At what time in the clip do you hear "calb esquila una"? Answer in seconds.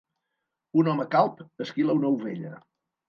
1.15-2.11